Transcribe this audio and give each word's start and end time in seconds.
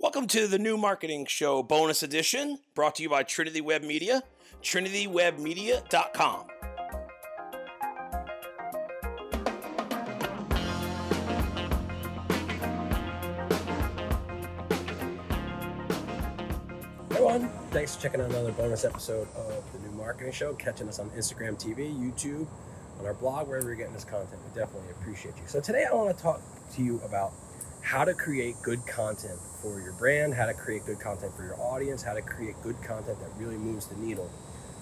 Welcome 0.00 0.26
to 0.28 0.48
the 0.48 0.58
new 0.58 0.76
marketing 0.76 1.26
show 1.26 1.62
bonus 1.62 2.02
edition 2.02 2.58
brought 2.74 2.96
to 2.96 3.02
you 3.04 3.08
by 3.08 3.22
Trinity 3.22 3.60
Web 3.60 3.82
Media, 3.82 4.22
trinitywebmedia.com. 4.60 6.46
Everyone, 17.10 17.48
thanks 17.70 17.94
for 17.94 18.02
checking 18.02 18.20
out 18.20 18.30
another 18.30 18.50
bonus 18.52 18.84
episode 18.84 19.28
of 19.36 19.64
the 19.72 19.78
new 19.78 19.96
marketing 19.96 20.32
show. 20.32 20.54
Catching 20.54 20.88
us 20.88 20.98
on 20.98 21.08
Instagram 21.10 21.56
TV, 21.56 21.94
YouTube, 21.94 22.48
on 22.98 23.06
our 23.06 23.14
blog, 23.14 23.46
wherever 23.46 23.68
you're 23.68 23.76
getting 23.76 23.94
this 23.94 24.04
content. 24.04 24.42
We 24.44 24.60
definitely 24.60 24.90
appreciate 24.90 25.36
you. 25.36 25.44
So 25.46 25.60
today 25.60 25.86
I 25.90 25.94
want 25.94 26.14
to 26.14 26.20
talk 26.22 26.42
to 26.74 26.82
you 26.82 27.00
about 27.02 27.32
how 27.84 28.02
to 28.04 28.14
create 28.14 28.56
good 28.62 28.84
content 28.86 29.38
for 29.60 29.78
your 29.78 29.92
brand, 29.92 30.34
how 30.34 30.46
to 30.46 30.54
create 30.54 30.86
good 30.86 30.98
content 30.98 31.32
for 31.36 31.44
your 31.44 31.60
audience, 31.60 32.02
how 32.02 32.14
to 32.14 32.22
create 32.22 32.54
good 32.62 32.80
content 32.82 33.20
that 33.20 33.28
really 33.38 33.58
moves 33.58 33.86
the 33.86 33.96
needle 33.96 34.30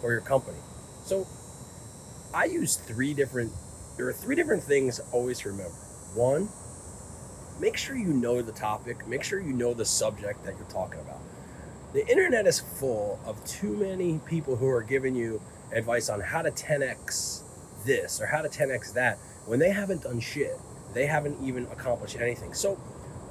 for 0.00 0.12
your 0.12 0.20
company. 0.20 0.58
So 1.04 1.26
I 2.34 2.44
use 2.44 2.76
three 2.76 3.14
different 3.14 3.52
there 3.96 4.06
are 4.08 4.12
three 4.12 4.36
different 4.36 4.62
things 4.62 5.00
always 5.12 5.44
remember. 5.44 5.74
One, 6.14 6.48
make 7.60 7.76
sure 7.76 7.96
you 7.96 8.12
know 8.12 8.40
the 8.40 8.52
topic, 8.52 9.06
make 9.06 9.22
sure 9.22 9.40
you 9.40 9.52
know 9.52 9.74
the 9.74 9.84
subject 9.84 10.44
that 10.44 10.56
you're 10.56 10.70
talking 10.70 11.00
about. 11.00 11.20
The 11.92 12.06
internet 12.06 12.46
is 12.46 12.60
full 12.60 13.18
of 13.26 13.44
too 13.44 13.76
many 13.76 14.20
people 14.26 14.56
who 14.56 14.68
are 14.68 14.82
giving 14.82 15.14
you 15.14 15.42
advice 15.72 16.08
on 16.08 16.20
how 16.20 16.42
to 16.42 16.50
10x 16.50 17.42
this 17.84 18.20
or 18.20 18.26
how 18.26 18.42
to 18.42 18.48
10x 18.48 18.94
that 18.94 19.18
when 19.46 19.58
they 19.58 19.70
haven't 19.70 20.04
done 20.04 20.20
shit. 20.20 20.58
They 20.94 21.06
haven't 21.06 21.38
even 21.42 21.66
accomplished 21.66 22.16
anything. 22.16 22.54
So 22.54 22.78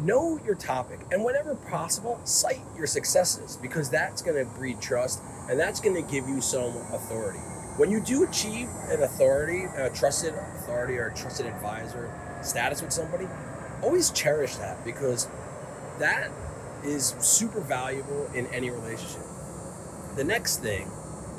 know 0.00 0.40
your 0.44 0.54
topic 0.54 1.00
and 1.10 1.24
whenever 1.24 1.54
possible, 1.54 2.20
cite 2.24 2.60
your 2.76 2.86
successes 2.86 3.58
because 3.60 3.90
that's 3.90 4.22
going 4.22 4.44
to 4.44 4.50
breed 4.54 4.80
trust 4.80 5.20
and 5.48 5.58
that's 5.58 5.80
going 5.80 5.94
to 5.94 6.10
give 6.10 6.28
you 6.28 6.40
some 6.40 6.76
authority. 6.92 7.38
When 7.76 7.90
you 7.90 8.00
do 8.00 8.24
achieve 8.24 8.68
an 8.88 9.02
authority, 9.02 9.64
a 9.76 9.90
trusted 9.90 10.34
authority 10.34 10.96
or 10.96 11.08
a 11.08 11.14
trusted 11.14 11.46
advisor 11.46 12.12
status 12.42 12.82
with 12.82 12.92
somebody, 12.92 13.26
always 13.82 14.10
cherish 14.10 14.56
that 14.56 14.84
because 14.84 15.28
that 15.98 16.30
is 16.84 17.14
super 17.20 17.60
valuable 17.60 18.30
in 18.34 18.46
any 18.48 18.70
relationship. 18.70 19.22
The 20.16 20.24
next 20.24 20.58
thing 20.58 20.90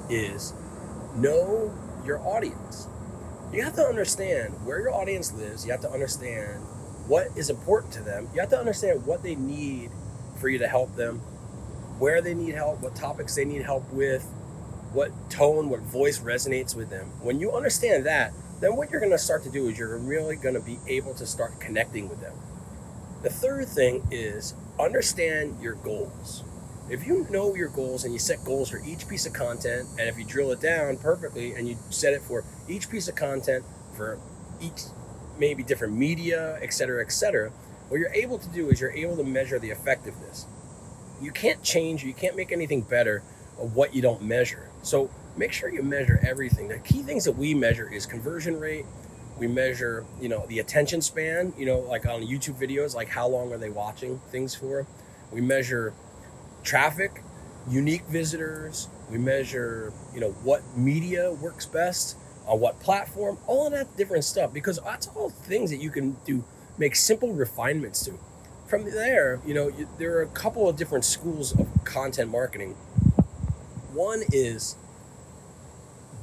is 0.09 0.53
know 1.15 1.73
your 2.05 2.19
audience. 2.19 2.87
You 3.53 3.63
have 3.63 3.75
to 3.75 3.83
understand 3.83 4.65
where 4.65 4.79
your 4.79 4.93
audience 4.93 5.33
lives. 5.33 5.65
You 5.65 5.73
have 5.73 5.81
to 5.81 5.91
understand 5.91 6.61
what 7.07 7.27
is 7.35 7.49
important 7.49 7.91
to 7.93 8.01
them. 8.01 8.29
You 8.33 8.39
have 8.39 8.49
to 8.51 8.57
understand 8.57 9.05
what 9.05 9.23
they 9.23 9.35
need 9.35 9.91
for 10.39 10.47
you 10.47 10.57
to 10.59 10.67
help 10.67 10.95
them, 10.95 11.17
where 11.99 12.21
they 12.21 12.33
need 12.33 12.55
help, 12.55 12.79
what 12.79 12.95
topics 12.95 13.35
they 13.35 13.43
need 13.43 13.63
help 13.63 13.91
with, 13.91 14.23
what 14.93 15.11
tone, 15.29 15.69
what 15.69 15.81
voice 15.81 16.19
resonates 16.19 16.75
with 16.75 16.89
them. 16.89 17.07
When 17.21 17.41
you 17.41 17.51
understand 17.51 18.05
that, 18.05 18.31
then 18.61 18.77
what 18.77 18.89
you're 18.89 19.01
going 19.01 19.11
to 19.11 19.17
start 19.17 19.43
to 19.43 19.49
do 19.49 19.67
is 19.67 19.77
you're 19.77 19.97
really 19.97 20.37
going 20.37 20.55
to 20.55 20.61
be 20.61 20.79
able 20.87 21.13
to 21.15 21.25
start 21.25 21.59
connecting 21.59 22.07
with 22.07 22.21
them. 22.21 22.35
The 23.21 23.29
third 23.29 23.67
thing 23.67 24.07
is 24.11 24.53
understand 24.79 25.61
your 25.61 25.75
goals. 25.75 26.45
If 26.89 27.07
you 27.07 27.25
know 27.29 27.55
your 27.55 27.69
goals 27.69 28.03
and 28.03 28.13
you 28.13 28.19
set 28.19 28.43
goals 28.43 28.69
for 28.69 28.81
each 28.85 29.07
piece 29.07 29.25
of 29.25 29.33
content, 29.33 29.87
and 29.97 30.09
if 30.09 30.17
you 30.17 30.25
drill 30.25 30.51
it 30.51 30.59
down 30.59 30.97
perfectly 30.97 31.53
and 31.53 31.67
you 31.67 31.77
set 31.89 32.13
it 32.13 32.21
for 32.21 32.43
each 32.67 32.89
piece 32.89 33.07
of 33.07 33.15
content 33.15 33.63
for 33.93 34.19
each 34.59 34.81
maybe 35.37 35.63
different 35.63 35.93
media, 35.93 36.59
et 36.61 36.73
cetera, 36.73 37.03
et 37.03 37.11
cetera, 37.11 37.49
what 37.89 37.99
you're 37.99 38.13
able 38.13 38.37
to 38.37 38.49
do 38.49 38.69
is 38.69 38.81
you're 38.81 38.91
able 38.91 39.15
to 39.17 39.23
measure 39.23 39.59
the 39.59 39.69
effectiveness. 39.69 40.45
You 41.21 41.31
can't 41.31 41.61
change, 41.63 42.03
you 42.03 42.13
can't 42.13 42.35
make 42.35 42.51
anything 42.51 42.81
better 42.81 43.23
of 43.59 43.75
what 43.75 43.93
you 43.93 44.01
don't 44.01 44.21
measure. 44.23 44.69
So 44.81 45.09
make 45.37 45.53
sure 45.53 45.69
you 45.69 45.83
measure 45.83 46.19
everything. 46.27 46.67
The 46.67 46.79
key 46.79 47.03
things 47.03 47.25
that 47.25 47.33
we 47.33 47.53
measure 47.53 47.91
is 47.91 48.05
conversion 48.05 48.59
rate. 48.59 48.85
We 49.37 49.47
measure, 49.47 50.05
you 50.19 50.29
know, 50.29 50.45
the 50.47 50.59
attention 50.59 51.01
span, 51.01 51.53
you 51.57 51.65
know, 51.65 51.79
like 51.79 52.05
on 52.05 52.21
YouTube 52.21 52.59
videos, 52.59 52.95
like 52.95 53.07
how 53.07 53.27
long 53.27 53.51
are 53.53 53.57
they 53.57 53.69
watching 53.69 54.19
things 54.29 54.53
for. 54.53 54.85
We 55.31 55.41
measure 55.41 55.93
traffic, 56.63 57.23
unique 57.69 58.05
visitors. 58.05 58.87
We 59.09 59.17
measure, 59.17 59.91
you 60.13 60.21
know, 60.21 60.31
what 60.43 60.61
media 60.77 61.31
works 61.31 61.65
best 61.65 62.17
on 62.47 62.59
what 62.59 62.79
platform, 62.79 63.37
all 63.47 63.67
of 63.67 63.73
that 63.73 63.95
different 63.97 64.23
stuff, 64.23 64.53
because 64.53 64.79
that's 64.83 65.07
all 65.09 65.29
things 65.29 65.69
that 65.69 65.77
you 65.77 65.89
can 65.89 66.17
do, 66.25 66.43
make 66.77 66.95
simple 66.95 67.33
refinements 67.33 68.03
to. 68.05 68.17
From 68.67 68.85
there, 68.85 69.41
you 69.45 69.53
know, 69.53 69.67
you, 69.67 69.87
there 69.97 70.17
are 70.17 70.21
a 70.21 70.27
couple 70.27 70.67
of 70.69 70.77
different 70.77 71.03
schools 71.03 71.51
of 71.59 71.67
content 71.83 72.31
marketing. 72.31 72.71
One 73.93 74.23
is 74.31 74.77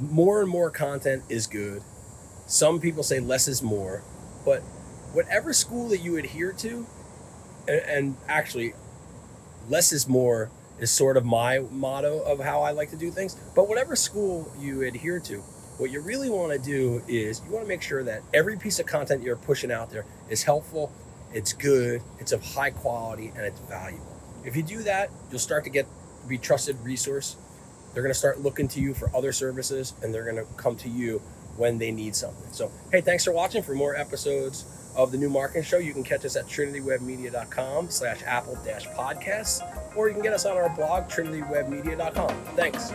more 0.01 0.41
and 0.41 0.51
more 0.51 0.71
content 0.71 1.25
is 1.29 1.47
good. 1.47 1.83
Some 2.47 2.81
people 2.81 3.03
say 3.03 3.21
less 3.21 3.49
is 3.49 3.63
more, 3.63 4.03
but 4.45 4.61
whatever 5.13 5.53
school 5.53 5.89
that 5.89 5.99
you 5.99 6.17
adhere 6.17 6.53
to, 6.53 6.87
and, 7.67 7.81
and 7.81 8.17
actually, 8.27 8.73
less 9.69 9.93
is 9.93 10.09
more 10.09 10.51
is 10.79 10.91
sort 10.91 11.17
of 11.17 11.25
my 11.25 11.61
motto 11.71 12.21
of 12.21 12.41
how 12.41 12.63
I 12.63 12.71
like 12.71 12.91
to 12.91 12.97
do 12.97 13.11
things. 13.11 13.35
But 13.55 13.69
whatever 13.69 13.97
school 13.97 14.53
you 14.59 14.83
adhere 14.83 15.21
to, 15.21 15.39
what 15.79 15.91
you 15.91 16.01
really 16.01 16.31
want 16.31 16.53
to 16.53 16.59
do 16.59 17.03
is 17.09 17.41
you 17.45 17.53
want 17.53 17.65
to 17.65 17.69
make 17.69 17.83
sure 17.83 18.03
that 18.05 18.23
every 18.35 18.57
piece 18.57 18.79
of 18.79 18.87
content 18.87 19.23
you're 19.23 19.37
pushing 19.37 19.71
out 19.71 19.91
there 19.91 20.05
is 20.29 20.43
helpful, 20.43 20.93
it's 21.33 21.53
good, 21.53 22.03
it's 22.19 22.33
of 22.33 22.45
high 22.45 22.71
quality, 22.71 23.33
and 23.37 23.45
it's 23.45 23.61
valuable. 23.61 24.17
If 24.45 24.57
you 24.57 24.63
do 24.63 24.83
that, 24.85 25.11
you'll 25.31 25.39
start 25.39 25.65
to 25.65 25.71
get 25.71 25.87
to 26.23 26.29
be 26.29 26.39
trusted 26.39 26.77
resource. 26.83 27.37
They're 27.93 28.03
going 28.03 28.13
to 28.13 28.19
start 28.19 28.41
looking 28.41 28.69
to 28.69 28.81
you 28.81 28.95
for 28.95 29.15
other 29.15 29.33
services, 29.33 29.95
and 30.03 30.13
they're 30.13 30.25
going 30.25 30.37
to 30.37 30.53
come 30.57 30.77
to 30.77 30.89
you 30.89 31.23
when 31.59 31.79
they 31.79 31.91
need 31.91 32.17
something. 32.17 32.51
So, 32.53 32.71
hey, 32.91 33.01
thanks 33.01 33.25
for 33.25 33.33
watching. 33.33 33.63
For 33.63 33.75
more 33.75 33.95
episodes 33.95 34.65
of 34.97 35.13
the 35.13 35.19
New 35.19 35.29
Marketing 35.29 35.63
Show, 35.63 35.79
you 35.79 35.93
can 35.93 36.03
catch 36.03 36.25
us 36.25 36.37
at 36.37 36.47
trinitywebmedia.com 36.47 37.91
slash 37.91 38.23
apple 38.25 38.59
dash 38.65 38.87
podcasts, 38.89 39.61
or 39.97 40.09
you 40.09 40.15
can 40.15 40.23
get 40.23 40.33
us 40.33 40.47
on 40.47 40.57
our 40.57 40.75
blog, 40.75 41.05
trinitywebmedia.com. 41.05 42.31
Thanks. 42.57 42.93